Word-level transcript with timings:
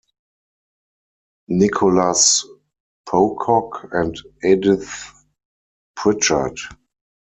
Nicholas 1.49 2.43
Pocock 3.05 3.87
and 3.91 4.17
Edith 4.43 5.11
Prichard. 5.95 6.57